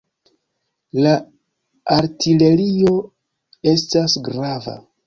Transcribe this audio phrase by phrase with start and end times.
[1.07, 1.11] La
[1.99, 2.99] artilerio
[3.77, 4.81] estas grava.